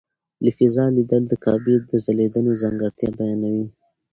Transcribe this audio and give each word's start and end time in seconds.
له 0.43 0.51
فضا 0.57 0.85
لیدل 0.95 1.23
د 1.27 1.33
کعبې 1.43 1.75
د 1.89 1.91
ځلېدنې 2.05 2.53
ځانګړتیا 2.61 3.09
بیانوي. 3.17 3.65